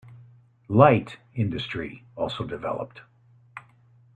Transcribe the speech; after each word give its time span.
Light 0.67 1.17
industry 1.35 2.03
also 2.15 2.43
developed. 2.43 3.01